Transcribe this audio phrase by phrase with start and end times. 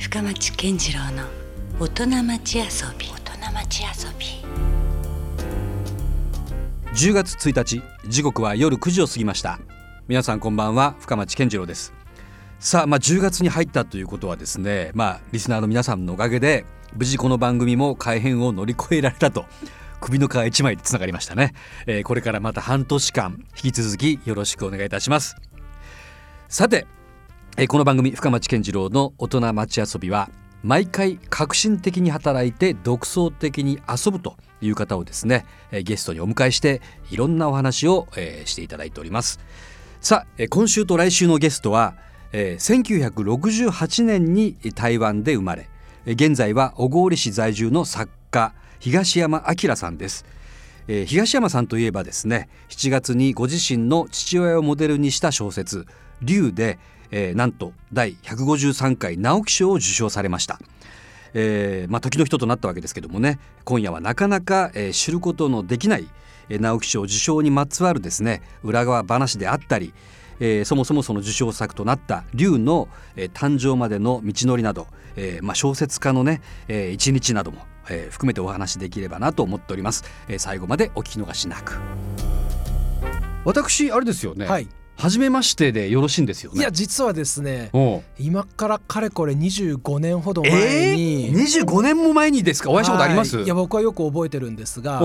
[0.00, 1.24] 深町健次郎の
[1.78, 2.64] 大人町遊
[2.98, 3.06] び。
[3.06, 4.26] 大人町遊び。
[6.94, 9.60] 10月1日時刻は夜9時を過ぎました。
[10.08, 11.92] 皆さんこんばんは深町健次郎です。
[12.58, 16.64] さあまあ10月に入ったということはですねまあリスナーの皆さんのおかげで
[16.96, 19.44] 無事この番組も改編を乗り越えられたと
[20.00, 21.52] 首の皮一枚でつながりましたね、
[21.86, 25.36] えー、これからまた半年間引き続きよろしくお願いいたします。
[26.50, 26.88] さて、
[27.56, 30.30] え、この番組深町健次郎の大人町遊びは
[30.62, 35.44] 毎回革新的に働いて独創的に遊ぶという方をですね
[35.84, 39.40] ゲストにお迎えしていろんなお話を、えー、していただいております。
[40.00, 41.94] さあ今週と来週のゲストは、
[42.32, 45.68] えー、1968年に台湾で生まれ
[46.06, 50.24] 現在は小郡市在住の作家東山明さんです、
[50.88, 55.86] えー、東山さんといえばですね7月にご自身の父親をモデルにした小説
[56.22, 56.78] 「竜」で、
[57.10, 60.58] えー、なんと第153回直木賞を受賞されました。
[61.34, 63.38] えーまあ、時の人となったわけですけどもね。
[63.64, 66.08] 今夜はなかなか、えー、知ることのできない、
[66.48, 69.92] えー、直木賞受賞にまつわるですね裏側話であったり、
[70.40, 81.78] えー、そもそもその受賞作となった龍の、えー、誕生までの道のりなど、えーまあ、小説家のね、えー、一日なども、えー、含めてお話しできればなと思っております、えー、最後までお聞き逃しなく。
[83.44, 84.68] 私あれですよね、はい
[85.00, 86.60] 初めましてでよろしいんですよね？
[86.60, 87.70] いや実はですね
[88.18, 92.70] 今からかれこれ25年ほど前に、えー、25年も前にですか？
[92.70, 95.00] お会いしたことあります、い、いや僕はよく覚えてるんですが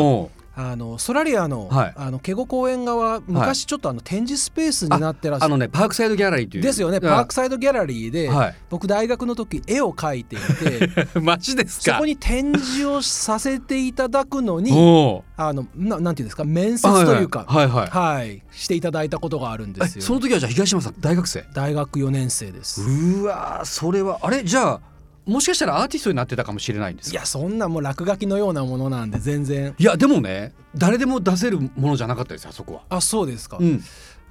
[0.57, 6.63] あのソラリアの,、はい、あのケゴ公園側昔ちょっとあの展示スペースになってらっしゃる、あのねパークサイドギャラリーという。
[6.63, 7.01] ですよね。
[7.01, 11.95] パークサイドギャラリーで、はい、僕大学の時絵を描いていて マジですか？
[11.95, 16.45] そこに展示をさせていただくのにあのななんていうんですか？
[16.45, 20.01] 面接というかはいはい、はい、していただいたことがあるんですよ。
[20.03, 21.45] その時はじゃあ東山さん大学生？
[21.53, 22.81] 大学4年生です。
[22.81, 24.43] うわそれはあれ？
[24.43, 24.81] じゃあ
[25.25, 29.75] もしかしたらアーティストになってたかもしれないんですいやそんなもう落書きのようなものなんで全然。
[29.77, 32.81] いやでもね誰でも出せるものじゃなかったですあそこは。
[32.89, 33.83] あそうですか、うん、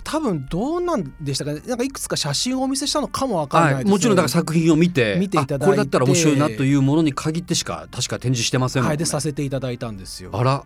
[0.05, 1.61] 多分どうなんでしたかね。
[1.67, 5.65] なんかいくつか写真をお見せしたのかもわからない、はい、もちろんだから作品を見て見ていただいて。
[5.65, 10.31] これだったら面白いなというものに限ってしか確か展示してませんもんね、はい、でさせていただいたんですよ。
[10.33, 10.65] あら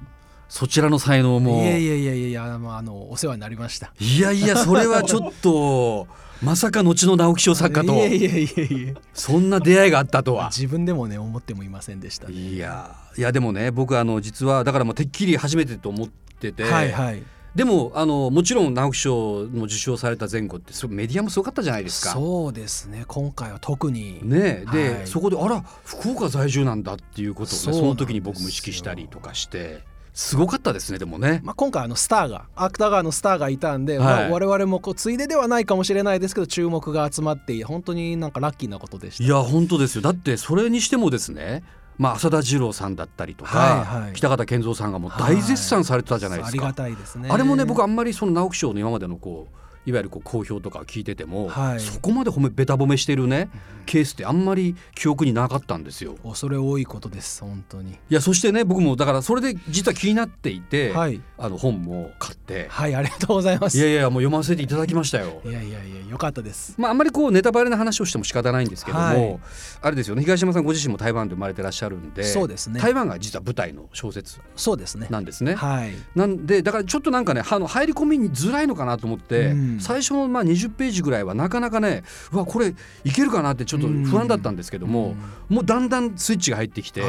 [0.48, 1.62] そちらの才能も。
[1.62, 3.92] いやいやいやいやあのあのお世話になりました。
[4.00, 6.06] いやいやそれはちょっと
[6.42, 7.94] まさか後の直木賞作家と。
[7.94, 8.94] いやいやいやいや。
[9.12, 10.50] そんな出会いがあったとは。
[10.50, 17.22] 自分でもね思ってもいませんでした、ね、いやいやでもね僕あの実はだからもうてっきり初めてと思ってて、はいはい、
[17.54, 22.12] でもあのもちろん直木賞の受賞された前後ってメディアもすごかったじゃないですか。
[22.12, 23.04] そうですね。
[23.08, 24.20] 今回は特に。
[24.22, 29.80] ねで、はい、そこであら福岡在住なんだっていうことをねその時に僕も意識したりとかして
[30.18, 34.04] すごかったですねでもね、まあ、今回あのスターが芥川のスターがいたんで、はい。
[34.04, 39.22] まあ、我々もこうついでではないかもしれないですけど注目が集まって本当になんかラッキーなことでした。
[39.24, 40.02] いや本当ですよ。
[40.02, 41.62] だってそれにしてもですね
[41.98, 47.28] まあ、浅田次郎さんだったりとか、はいはい、北方健三さんがもう大絶賛されてたじゃないですか、はい、ありがたいですね。
[47.30, 53.48] あれもね僕あんまりその直木賞の今までのこういわゆるこう好評とか聞いてても、はい、そこまで褒めべた褒めしてるね、
[53.86, 56.16] ケースってあんまり記憶になかったんですよ。
[56.22, 57.92] 恐れ多いことです本当に。
[57.92, 65.40] いやそしてね僕もだからそれで実は気になっていて、はい、あの本も買ってはいありがとうございますいやいやもう読ませていただきましたよ。
[65.42, 66.74] いやいやいやよかったです。
[66.76, 69.40] まああんまりこうネタバレな話をしても仕方ないんですけども、はい、
[69.80, 75.54] あれですよね東山さんご自身も台湾で生まれてらっしゃるんでそうですね台湾が実は舞台の小説そうですねなんですね。
[75.54, 82.02] はい、なんでだからちょっとなんかねあの入り込みにづらいのかなと思って、うん、最初のまあ20ページぐらいはなかなかね
[82.32, 82.74] うわこれ
[83.04, 85.14] いけるかなってちょっと不安だったんですけども、
[85.48, 87.02] もうだんだんスイッチが入ってきて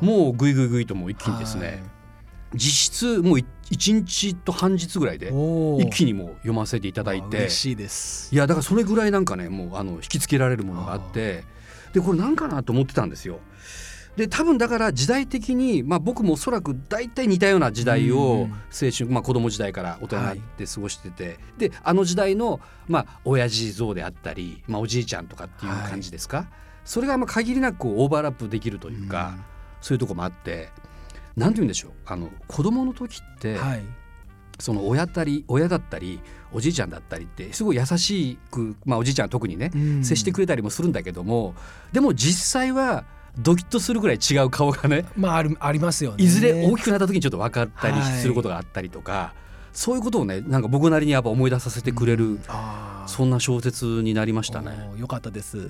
[0.00, 1.82] もうぐいぐいぐいともう一気にですね、
[2.54, 7.36] 実質もう1日と半日ぐらいで一気にもう読ませていただいて。
[8.32, 11.44] いやだからそれぐらいなんかねもうあの引きつけられるものがあって
[11.92, 13.40] でこれ何かなと思ってたんですよ。
[14.18, 22.58] で多分だから時代的に、まあ、僕もおそらく大体似たような時代を青春、まあ、子供時代から大人になって過ごしてて、はい、であの時代の、
[22.88, 26.46] まあ親父像であったり、まあ、おじいちゃんとかっていう感じですか、はい、
[26.84, 30.70] それがまあ限りなくオーバーラップできるというか、うそういうとこもあって
[31.36, 31.92] 何て言うんでしょう？
[32.04, 33.84] あの子供の時って、はい、
[34.58, 36.20] その親たり親だったり
[36.52, 39.70] おじいちゃんだったりってすごい優しく、まあ、おじいちゃんは特にね、
[40.02, 41.54] 接してくれたりもするんだけども
[41.92, 43.04] でも実際は
[43.36, 46.24] ドキッとするぐらい違う顔がね、まあ、あるありますよね。
[46.24, 49.38] いずれ大きくなった時にちょっと分かったりすることがあったりとか、はい、
[49.72, 52.40] そういうことをねなんか僕なりにやっぱ思い出させてくれる、うん、
[53.06, 54.90] そんな小説になりましたね。
[54.96, 55.68] よかったです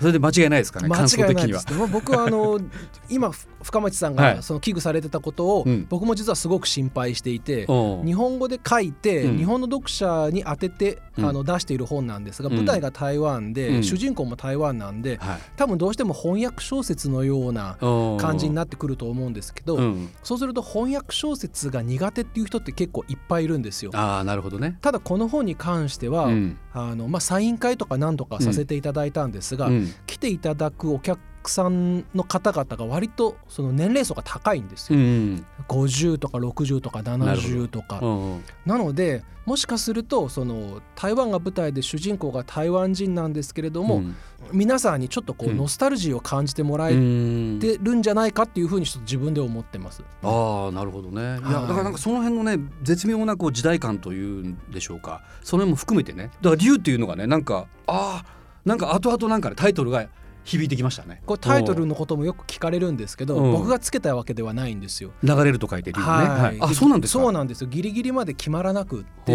[0.00, 1.66] それで間違いないですかね間違いないです。
[1.92, 2.58] 僕はあの
[3.10, 4.36] 今ふ深町さんはい。
[4.36, 5.86] がその危惧されてたことをうん。
[5.88, 8.02] 僕も実はすごく心配していて、う。
[8.02, 9.36] ん日本語で書いて、うん。
[9.36, 11.26] 日本の読者に当てて、うん。
[11.26, 12.56] あの出している本なんですが、うん。
[12.56, 13.82] 舞台が台湾で、うん。
[13.82, 15.38] 主人公も台湾なんではい。
[15.56, 17.76] 多分どうしても翻訳小説のような
[18.18, 23.90] 感感じになってくると思うんですけど、うん、そうすると翻訳小説が苦手っていう人って結構いっぱいいるんですよ。
[23.94, 24.78] ああなるほどね。
[24.80, 26.58] ただこの本に関しては、うん。
[26.72, 35.02] あのまあ、サイン会とか何度かさせていただいたんですが、うん来ていただくお客さんの方々が割とその年齢層が高いんですうよ。
[35.02, 38.00] ん50とか60とか70とか。
[38.00, 38.06] う。
[38.06, 44.16] んなのでもしかするとその台湾が舞台で主人公が台湾人なんですけれども、うん。
[44.52, 45.56] 皆さんにちょっとこううん。
[45.56, 50.02] ノスタルジーを感じてもらうえんてるんじゃないかっていうふうにちょっと自分で思ってます。
[50.22, 51.20] ああなるほどね。
[51.22, 51.24] い。
[51.24, 55.22] やはいだからなんかその辺のね絶妙なこう時代感というんでしょうか。
[55.42, 56.30] その辺も含めてね。
[56.42, 60.06] だから竜っていうのがねなんかああなんか後々なんかねタイトルが
[60.50, 61.22] 響いてきましたね。
[61.26, 63.52] これタイトルのこともよく聞かれるんですけど、うん。
[63.52, 65.12] 僕がつけたわけではないんですよ。
[65.22, 66.06] 流れると書いて竜ね。
[66.06, 66.58] はい。
[66.60, 67.22] あでそうなんですか？
[67.22, 67.68] そうなんですよ。
[67.70, 69.30] ギリギリまで決まらなくって。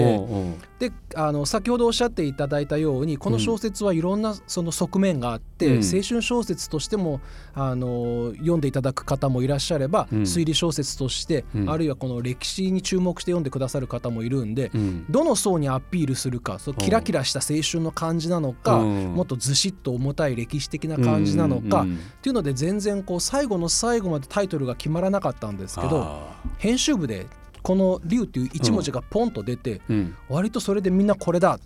[0.80, 5.84] であの先ほどおっしゃっていただいたようにこの小説はいろんなその側面があって、うん。
[5.84, 7.22] 青春小説としても
[7.54, 10.22] あの読んでいただく方もいらっしゃれば、うん。
[10.24, 11.70] 推理小説として、うん。
[11.70, 15.06] あるいはこの歴史に注目して読んでくださる方もいるんで、うん。
[15.10, 19.14] どの層にアピールするかそうキラキラした青春の感じなのか、うん。
[19.14, 21.86] もっとずしっと重たい歴史的な感じなのか、っ
[22.22, 27.28] ていうので全然こう最後の最後までタイトルが決まらなかったんですけどあ編集部で
[27.62, 29.82] この「竜」っていう一文字がポンと出て、
[30.30, 31.60] 割とそれでみんなこれだっ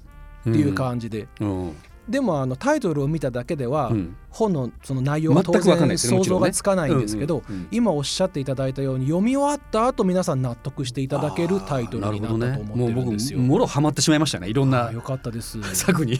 [0.43, 1.75] ていう感じで、うん
[2.09, 4.15] でもあのタイトルを見ただけでは、うん。
[4.31, 7.41] 本のその内容が当然想像がつかないんですけど、
[7.71, 13.39] 今おっしゃっていただいたように読み終わった後皆さん納得していただけるタイトルになったと思ってるんですよ。
[13.39, 14.47] もう僕もろハマってしまいましたね。
[14.47, 15.59] いろんなあよかったです。
[15.73, 16.13] 作に。
[16.13, 16.19] い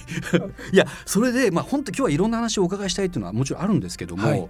[0.74, 4.50] やそれでまあ本当今日はいろんな話をお伺いしたいっていうのはもちろんあるんですけども、はい。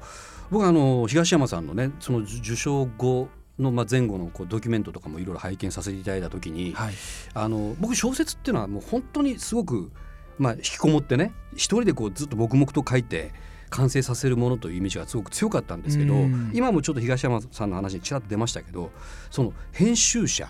[0.50, 3.28] 僕はあの東山さんのねその受賞後
[3.60, 6.94] のまあ前後のこうドキュメントとかもいろいろ拝見させていただいた時に、はい、
[7.34, 9.92] あの僕小説っていうのはもう本当にすごく、
[10.40, 13.32] まあ、引きこもってね一人でこうずっと黙々と書いて
[13.70, 16.52] 完成させるものというイメージがすごく強かったんですけどうん。
[16.54, 18.92] 今もちょっと東山さんの話にちらっと出ましたけど
[19.30, 20.50] その編集者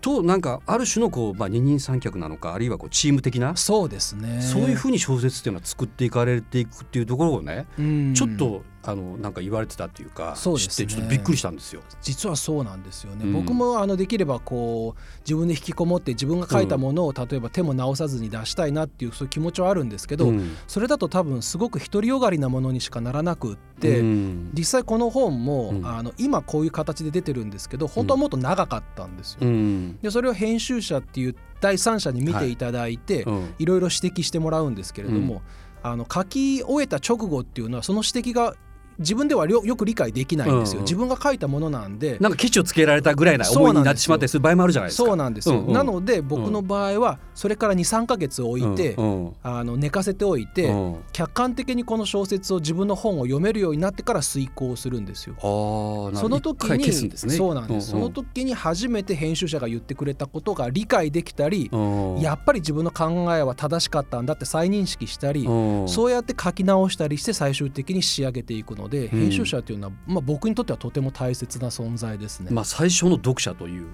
[0.00, 4.40] となんかある種のこう、まあ、二人三脚なのかあるいはこうチーム的なそうですね。
[4.40, 8.14] そういうふうに小説っていうのは作っていかれていくっていうところをね、うん。
[8.14, 11.82] ちょっとあのなんか言われてたっていうかそうですちょっとびっくりしたんですよ。
[12.00, 13.32] 実はそうなんですよね、うん。
[13.34, 20.56] 僕もあのできればこう自分で引きこもって自分が書いたものを例えば手も直さずに出したいなっていうそういう気持ちはあるんですけど、うん。
[20.66, 24.50] それだと多分すごく独りよがりなものにしかならなくって、うん。
[24.54, 25.86] 実際この本も、うん。
[25.86, 29.40] あの今こういう形で出てるんですけど本当はもっと長かったんですよ。
[29.42, 29.98] うん。
[30.00, 33.54] でそれを編集者っていう第三者に見ていただいて、うん。
[33.58, 35.42] いろいろ指摘してもらうんですけれども、
[35.82, 38.54] あの書き終えた直後っていうのはその指摘が
[39.00, 40.84] 自分ではよよく理解できないんですよ、うんうん。
[40.84, 42.18] 自分が書いたものなんで。
[42.20, 45.08] なんかケチをつけられたぐらいな思いになってしまったりする場合もあるじゃないですか。
[45.08, 45.72] そうなんですよ、うんうん。
[45.72, 49.32] なので僕の場合はそれから23か月置いて、うんうん。
[49.42, 50.96] あの寝かせておいて、うん。
[51.12, 55.34] 客観的にこの小説を自分の本を読めるようになってから遂行するんですよ。
[55.40, 56.90] その時に。
[57.30, 58.06] そうなんです、うんうん。
[58.06, 62.20] その時に初めて編集者が言ってくれたことが理解できたり、うん。
[62.20, 65.88] やっぱり自分の考えは正しかったんだって再認識したり、うん。
[65.88, 72.50] そうやって書き直したりして最終的に仕上げていくので、編集者というのは、まあ、僕にとってはとても大切な存在ですね。
[72.50, 73.86] まあ最初の読者という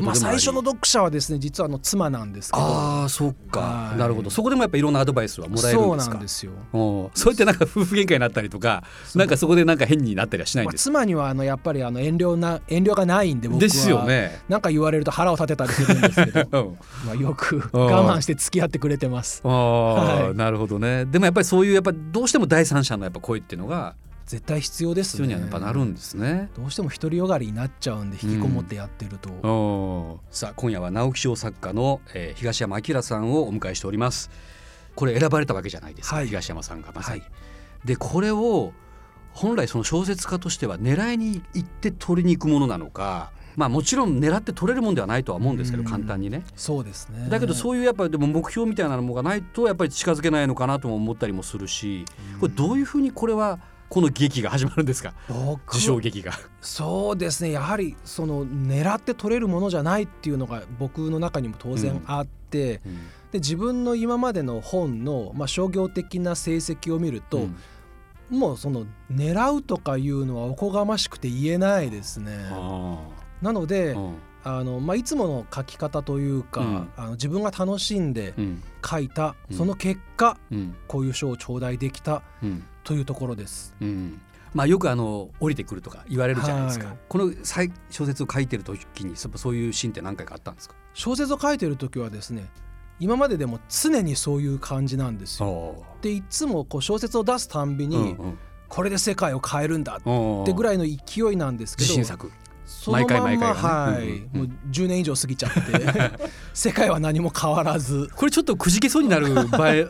[0.00, 2.64] まあ、最初の読者はですね実はあの妻なんですけど。
[2.64, 3.60] ああそっか。
[3.60, 3.98] はい。
[3.98, 4.30] なるほど。
[4.30, 6.14] そこでもやっぱいろんなアドバイスはもらえるそうんですか？
[6.14, 6.52] なんですよ。
[6.72, 8.82] うんそうやってなんか夫婦喧嘩になったりとか
[9.14, 13.60] なんかそこでなんか変になったりはしないんまあ、です妻にはあのやっぱりあの遠慮な遠慮がないんで僕は。
[13.60, 14.40] ですよね。
[14.48, 16.48] なんか言われると腹を立てたりするんですけど。
[16.60, 16.78] うん。
[17.06, 19.42] まあよくうん我慢して付き合ってくれてます。
[19.44, 20.34] ああ、はい。
[20.34, 21.04] なるほどね。
[21.04, 23.94] でもやっぱりそういうやっぱどうしても第三者のやっぱ声っていうのが
[24.34, 26.50] 絶対必要ですね必要にはやっぱなるんですね。
[26.56, 34.30] どうしても独りよがりになっちゃうんで引きこもってやってると、うんさあ今夜は直木賞作家の、えー東山明さんをお迎えしております。
[34.96, 37.20] これ選ばれたわけじゃないですか、はい東山さんがまさに。
[37.20, 37.26] は
[37.84, 38.72] でこれを
[39.34, 43.30] 本来その小説家としては狙いに行って取りに行くものなのか。
[43.54, 52.04] まあもちろん狙って取れるもんではないとは思うんですけどうん簡単にねそうですねだけどそういうやっぱりでも目標みたいなのがないとやっぱり近づけないのかなとも思ったりもするし
[52.40, 53.60] これどういうふうにこれは
[53.94, 55.14] この劇が始まるんですか？
[55.28, 56.32] 僕受賞劇が。
[56.60, 57.52] そうですね。
[57.52, 62.96] やはりその狙って取れるものじゃないっていうのが僕の中にも当然あって、うん。
[63.30, 67.46] で自分の今までの本の、まあ、商業的な成績を見ると、
[68.30, 68.36] うん。
[68.36, 72.32] もうその狙うとかいうのはおこがましくて言えないですね。
[72.50, 72.98] あ
[73.42, 76.88] なので、ーうんあのまあ、いつもの書き方というか、うん。
[76.96, 78.62] あの自分が楽しんでうん。
[78.84, 79.56] 書いた、うん。
[79.56, 80.76] その結果うん。
[80.86, 82.62] こういう賞を頂戴できたうん。
[82.84, 83.74] というところです。
[83.80, 84.20] うん。
[84.52, 86.96] まあよくあの降りてくるとか言われるじゃないですか、はい。
[87.08, 90.76] この最小説を書いてる時にそういうシーンって何回かあったんですか？
[90.92, 92.48] 小説を書いてる時はですね
[93.00, 95.82] 今まででも常にそういう感じなんですよ。
[96.02, 98.38] でいつもこう小説を出すたんびに、うんうん。
[98.68, 100.00] これで世界を変えるんだっっ
[100.46, 101.92] てぐらいの勢いなんですけど
[102.90, 104.48] 毎回毎回がはい、ねうんうん。
[104.48, 105.60] もう10年以上過ぎちゃって
[106.54, 108.08] 世界は何も変わらず。
[108.14, 109.28] これちょっとくじけそうになる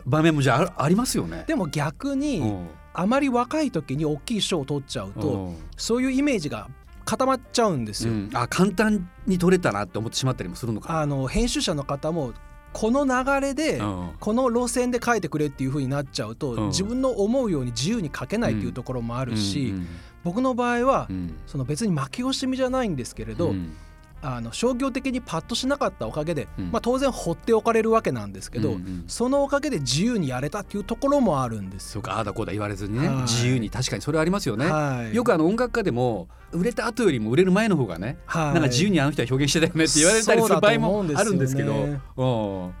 [0.05, 1.45] 場 面もじゃあありますよね。
[1.47, 2.67] でも逆に、うん。
[2.93, 5.55] あまり若い時に大きい賞を取っちゃうと、うん。
[5.77, 6.69] そういうイメージが
[7.03, 8.13] 固まっちゃうんですよ。
[8.13, 8.29] うん。
[8.33, 10.93] あ簡単に取れたなって思ってしまったりもするのか。
[10.93, 11.01] な。
[11.01, 12.33] あの編集者の方も
[12.73, 14.09] この流れで、うん。
[14.19, 16.67] この路線で書いてくれっていう風になっちゃうと、うん。
[16.67, 19.87] 自分の思うように自由に書けないっていうところもあるし、うん
[20.25, 21.35] 僕の場合は、うん。
[21.45, 23.73] その別に負け惜しみじゃないんですけれど、うん。
[24.21, 26.71] あの商業的にパッとしなかったおかげで、うん。
[26.71, 31.89] まあ、当然放っておかれるわけなんですけど、そのおかげで自由にやれたっていうところもあるんです。
[31.89, 31.91] よ。
[31.93, 33.17] そうかああだこうだ言われずにね、はい。
[33.21, 34.65] 自由に確かにそれはありますよね。
[34.65, 38.53] はい、よくあの音楽家でも売れた後よりも売れる前の方がね、はい。
[38.53, 42.73] なんか自由にあの人は表現してたよねって言われたりする場合もあるんですけど。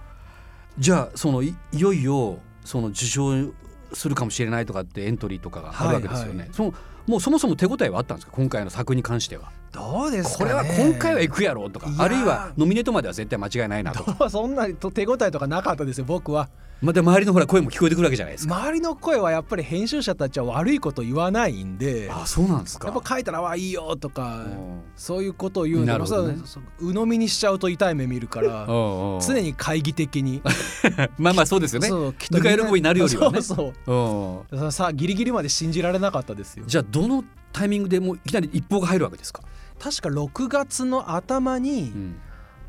[0.79, 3.53] じゃあそのいいよいよその受賞
[3.93, 6.49] するかもしれないとかってエントリーとかがあるわけですよね。
[6.51, 6.73] その
[7.07, 8.33] もうそもそも手応えはあったんですか？
[8.35, 9.51] 今回の作に関しては。
[9.75, 14.29] どうですこれは今回は行くやろうとかあるいはノミネートまでは絶対間違いないなと。
[14.29, 16.49] そんなと手応えとかなかったですよ僕は。
[16.81, 18.55] また周りのほら声も聞こえてくるわけじゃないですか。
[18.57, 22.87] 周りの声はやっぱり編集者たちは悪いこと言わないんであそうなんですか。
[22.89, 24.81] やっぱ書いたら「わいいよ」とかうん。
[24.95, 26.37] そういうことを言うんでなるほどね。
[26.79, 28.65] 鵜呑みにしちゃうと痛い目見るから
[29.25, 30.41] 常に懐疑的に。
[31.17, 31.87] まあまあそうですよね。
[31.87, 33.41] そうきっとぬか喜びになるよりはね。
[33.41, 34.49] そうそう。
[34.51, 34.59] うん。
[34.59, 36.65] ささギリギリまで信じられなかったですよ。
[36.67, 39.41] じゃあどのタイミングでもういきなり一報が入るわけですか？
[39.79, 42.21] 確か6月の頭に、ん。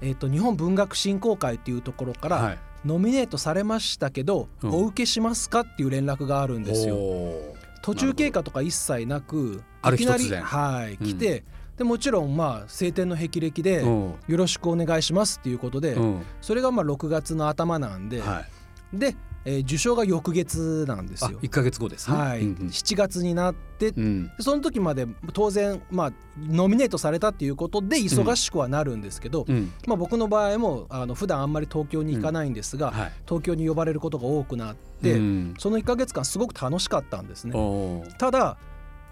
[0.03, 2.59] えー、と日本文学振興会っていうところから、はい。
[2.85, 4.75] ノミネートされましたけど、うん。
[4.75, 6.97] お受けしますかっていう連絡があるんですよ。
[7.83, 9.63] 途中経過とか一切なく
[9.95, 11.07] いきなりはいうん。
[11.07, 11.45] 来て、
[11.77, 14.15] でもちろんまあ晴天の霹靂で、うん。
[14.29, 16.23] よろしくお願いしますっていうことで、うん。
[16.41, 18.45] それがまあ6月の頭なんで、は
[18.93, 18.99] い。
[18.99, 21.39] で、えー受賞が翌月なんですあよ。
[21.41, 22.17] 一ヶ月後ですね。
[22.17, 24.05] はい、うん7月になって、うん。
[24.05, 29.73] うんその時まで当然まあノミネートされたっていうことで忙しくはなるんですけど、うん。
[29.87, 33.13] まあ、僕の場合もあの普段あんまり東京に行かないんですが、はい。
[33.25, 35.55] 東京に呼ばれることが多くなって、うん。
[35.59, 37.55] その1ヶ月間すごく楽しかったんですね。
[38.19, 38.59] ただ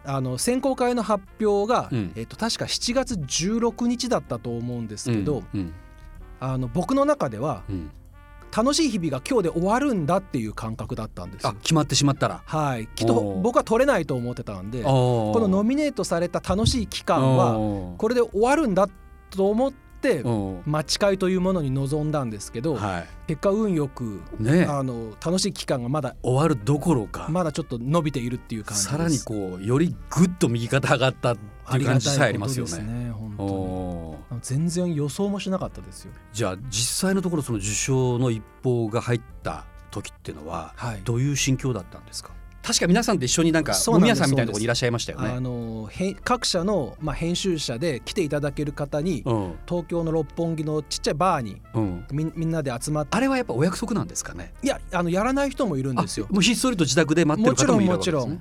[0.04, 2.12] あの選考会の発表が、うん。
[2.16, 5.72] えっと確か7月16日だったと思うんですけど、うん。
[6.40, 7.90] あの僕の中ではうん
[8.56, 11.50] 楽しい日々が今日で終わるんだっていう感覚だったんですよ。
[11.50, 12.42] あ決まってしまったら。
[12.46, 18.88] はい、きっと僕は取れないと思ってたんでここのノミネートされた楽しい期間はこれで終わるんだ
[19.30, 19.83] と思って
[20.66, 24.42] 待ち会というものに臨んだんですけど、は結果運よくい。
[24.42, 27.26] ねあの楽しい期間がまだ終わるどころか。
[27.30, 28.82] まだちょっと伸びているっていう感じ。
[28.82, 33.12] さらにこうよりぐっと右肩上がったっていう感じさえありますよね。
[34.42, 36.12] 全然予想もしなかったですよ。
[36.32, 42.30] じゃあ実際のところその受賞の一報が入った時っていうのははいどういう心境だったんですか？
[42.66, 45.40] 確か皆さんと一緒になんか飲み屋さんみたいなところにいらっしゃいましたよあね。
[45.40, 49.54] のへ各社の、まあ、編集者で来ていただける方に、うん。
[49.68, 53.16] 東京の六本木のちっちゃいバーにうん、みみんなで集まって。
[53.16, 54.54] あれはやっぱお約束なんですかね？
[54.62, 56.26] いやあのやらない人もいるんですよ。
[56.30, 56.33] あ。
[56.33, 58.33] もうひっそりと自宅で待ってる方もいるわけですね。
[58.33, 58.40] もちろんも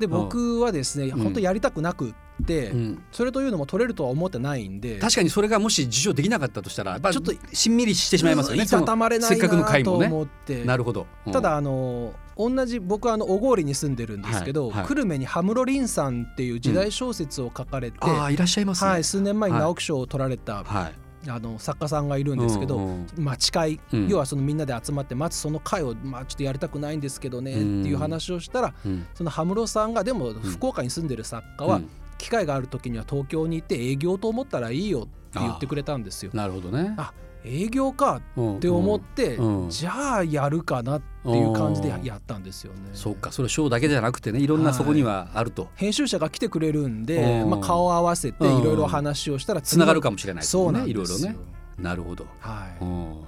[0.00, 1.22] で僕はですね、うん。
[1.22, 2.14] 本当やりたくなくっ
[2.46, 4.98] て、うん、それというのも取れるとは思ってないんで。
[4.98, 8.64] 確かにそれがもし受賞できなかったとしたらちょっとしんみりしてしまいますよね。
[8.64, 9.48] いたたまれないな
[9.82, 11.32] と思って、なるほど、うん。
[11.32, 18.90] ただあの同じ僕はあの小郡に住んでるんですけど、久留米に羽室凛さんっていう時代小説を書かれて、ああいらっしゃいますね。
[18.90, 19.62] はい、数年前にはい。
[19.64, 23.24] 直木賞を取られた、はいあの作家さんがいるんですけど、うんうん。
[23.24, 24.08] 待ち会、うん。
[24.08, 29.06] 要はそのみんなで集まって待つその会を、まあ、ちょっとやりたくないんですけどねってうんいう話をしたらうん。
[29.14, 31.88] その羽室さんがでも福岡に住んでる作家は、うん。
[32.18, 36.30] 機会がある時には東京に行って営業と思ったらいいよって言ってくれたんですよ。
[36.34, 36.94] なるほどね。
[36.98, 37.12] あ
[37.44, 42.90] 営業かっって思って、うんじゃあやるかなっていう感じでやったんですよね。
[42.92, 44.46] そうかそれ賞だけじゃなくてねい。
[44.46, 45.68] ろんなそこにはあると。
[45.76, 47.50] 編集者が来てくれるんで、うん。
[47.50, 51.36] まあ、顔を合わせていろいろ話をしたらつながるかかもしれないですそうよなんいろいろね。
[51.78, 52.84] なるほど、はい。
[52.84, 53.24] うん。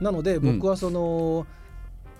[0.00, 1.46] なので僕はその、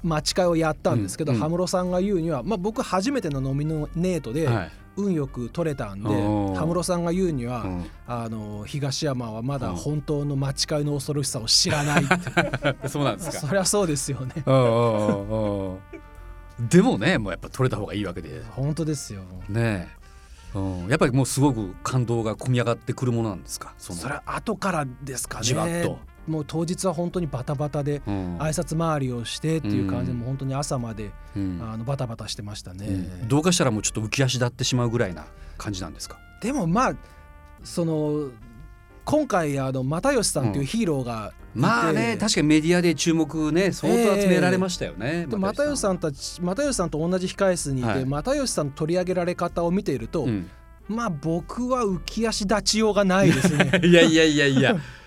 [0.06, 1.42] 待ち会をやったんですけどうんうん。
[1.42, 4.70] 羽室、さんが言うには、まあ、僕初めてのノミネートではい。
[4.98, 7.84] 運よく取れたんで羽室さんが言うには、うん。
[8.06, 9.76] あの東山はまだうん。
[9.76, 12.88] 本当の待ち会の恐ろしさを知らないって。
[12.88, 13.46] そうなんですか。
[13.46, 14.42] そりゃそうですよね。
[14.46, 15.78] うんうんうんうん
[16.58, 18.42] でもねもうやっぱ取れた方がいいわけで。
[18.50, 19.20] 本当ですよ。
[19.48, 20.05] ねえ
[20.54, 23.74] うん、やっぱりもうすごく感動が込み上がってくるものなんですか？
[23.78, 23.98] その。
[23.98, 25.44] それは後からですかね。
[25.44, 28.38] じわっと、もう当日は本当にバタバタでうん。
[28.38, 31.60] 挨拶回りをしてっていう感じで、うんもう本当に朝まで、うん。
[31.62, 33.28] あのバタバタしてましたね、うん。
[33.28, 35.26] どうかしたらもうちょっと浮き足立ってしまうぐらいな
[35.58, 36.18] 感じなんですか？
[36.40, 36.94] でもまあ
[37.64, 38.30] その
[39.04, 48.04] 今回あの又吉さんっていうヒーローがまあね確かにメディアで注目ね相当集められましたよね、で又吉さんたち又吉さんと同じ控え室にいて、はい。
[48.04, 50.50] 又吉さんの取り上げられ方を見ていると、うん。
[50.88, 53.80] まあ僕は浮き足立ちようがないですね。
[53.84, 54.76] いやいやいやいや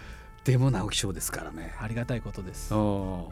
[0.49, 1.75] でも直木賞ですからね。
[1.79, 2.73] ありがたいことです。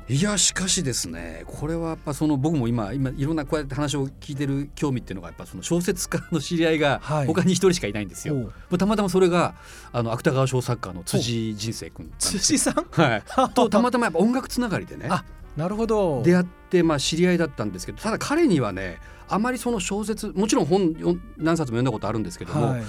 [0.07, 7.27] いやしかしですねこれはやっぱその僕も今今いろんなこうやって話を聞いてる興味っていうのがやっぱその小説家の知り合いがはい。
[7.27, 8.35] 他に一人しかいないんですよ。
[8.35, 8.77] おう。
[8.77, 9.55] たまたまそれが
[9.91, 12.85] あの芥川賞作家の辻人生君辻さん？
[12.91, 13.23] はい、
[13.55, 15.07] とたまたまやっぱ音楽つながりでね。
[15.09, 16.21] あなるほど。
[16.23, 20.93] 出会ってまあ知り合いだったんですけどただ彼にはねあまりその小説もちろん本
[21.37, 22.83] 何冊も読んだことあるんですけども、はい。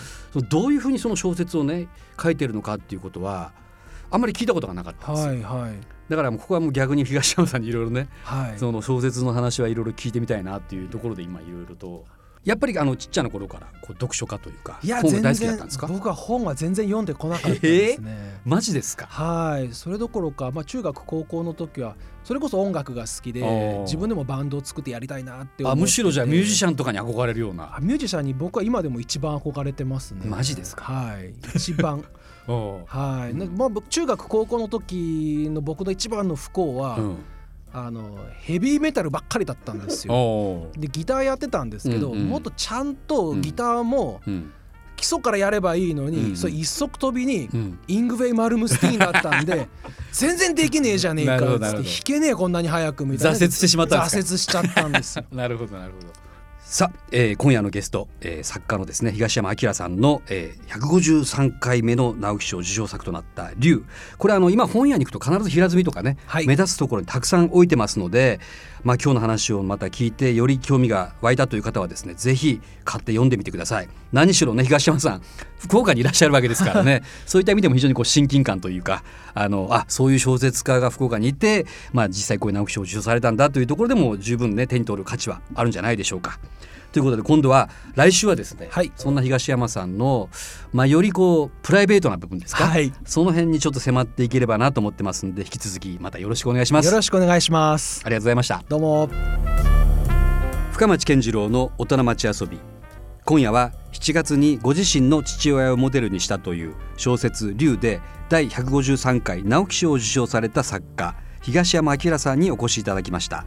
[0.50, 1.88] どういうふうにその小説をね
[2.22, 3.52] 書いてるのかっていうことは
[4.10, 5.30] あんまり聞いたことがなかったんですよ。
[5.30, 5.72] はいはい。
[6.08, 8.58] だからここはもう逆に東山さんにいろいろねはい。
[8.58, 12.06] その小説の話はいろいろ聞いてみたいなっていうところで今いろいろと
[12.44, 15.86] やっぱりあのちっちゃな頃からこう読書家というかいや全本が大好きだった然んですか？
[15.88, 19.06] 僕は本は全然読んでこなかったですね、マジですか？
[19.06, 19.74] はい。
[19.74, 25.68] それどころか、まあ、中学高校の時はそれこそ音楽が好きで自分でもバンドを作ってやりたいなって思ってて。
[25.68, 27.76] あむしろじゃあミュージシャンとかに憧れるような。
[27.76, 30.22] あミュージシャンに僕は今でも一番憧れてますね。
[30.24, 30.84] マジですか？
[30.84, 31.34] はい。
[31.54, 31.98] 一番。
[31.98, 32.02] お
[32.52, 37.16] はい、なまあ、僕中学高校の時の僕の一番の不幸は、うん。
[37.70, 40.68] あのヘビーメタルばっかりだったんですよ。
[40.78, 44.52] でギターやってたんですけど、うんうんもっとちゃんとギターもうん。
[44.96, 47.78] 基礎からやればいいのに、うんそれ一足飛びにうん。
[47.86, 49.68] イングウェイ・マルムスティーンだったんで
[50.12, 53.38] 全然できねえじゃねえかっつって弾けねえこんなに早くみたいな。
[53.38, 54.00] 挫折してしまった。
[54.00, 55.24] んですか挫折しちゃったんですよ。
[55.30, 56.27] なるほどなるほど
[56.70, 63.86] さあ、えー今夜のゲスト、えー作家のですね東山明さんの、えー、153回目の直木賞受賞作となった「竜」
[64.18, 66.46] これあの今本屋に行くと必ず平積みとかね、はい。
[66.46, 68.38] 目立つところにたくさん置いてますので、
[68.88, 75.22] まあ、今日の話をまた聞いてより興味が湧いたという方はですねぜひ買って読んでみてください何しろね東山さん
[75.58, 79.04] 福岡にいらっしゃるわけですからねそういった意味でも非常にこう親近感というか
[79.34, 86.38] あのあそういう小説家が福岡にいて、まあ、実際こういう直木賞を受賞されたんだというところでも十分ね手に取る価値はあるんじゃないでしょうか。
[86.92, 88.92] ということで今度は来週はですね、はい。
[88.96, 90.30] そんな東山さんの、
[90.72, 92.92] まあ、よりこうプライベートな部分ですか、はい。
[93.04, 96.86] その辺にちょっと迫っていければなと思ってますんで引き続きまたよろしくお願いします。
[96.86, 98.02] よろしくお願いします。
[98.04, 98.64] ありがとうございました。
[98.68, 99.08] どうも。
[100.72, 102.58] 深町健次郎の大人町遊び。
[103.24, 113.44] 今夜は7月にご自身の父親をモデルにしたという小説「竜」で第153回直木賞を受賞された作家東山明さんにお越しいただきました、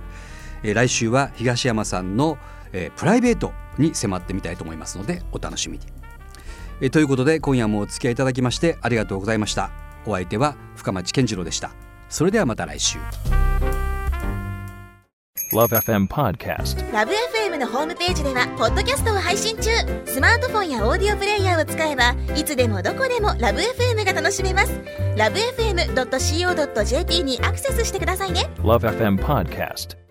[0.62, 2.38] えー来週は東山さんの、
[2.74, 5.86] えープライベートに迫ってみたいと思いますのでお楽しみに、
[6.82, 9.72] えーということで今夜もお付き合いいただきましてありがとうございました。
[10.06, 11.72] お相手は深町健次郎でした。
[12.10, 12.98] それではまた来週。
[15.54, 16.92] Love FM Podcast.
[16.94, 19.70] ラブ f m のホームページではポッドキャストを配信中。
[20.06, 24.72] スマートフォンやオーディオプレイヤーを使えばいつでもどこでもラブ f m が楽しめます。
[25.18, 28.50] ラブ FM.co.jp にアクセスしてくださいね。
[28.60, 30.11] Love FM Podcast.